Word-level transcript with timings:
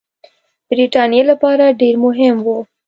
برټانیې 0.67 1.21
لپاره 1.31 1.75
ډېر 1.79 1.95
مهم 2.05 2.35
وه. 2.45 2.57